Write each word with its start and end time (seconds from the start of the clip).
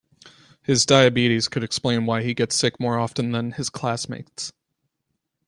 His 0.63 0.83
diabetes 0.83 1.47
could 1.47 1.63
explain 1.63 2.07
why 2.07 2.23
he 2.23 2.33
gets 2.33 2.55
sick 2.55 2.79
more 2.79 2.97
often 2.97 3.33
then 3.33 3.51
his 3.51 3.69
classmates. 3.69 4.51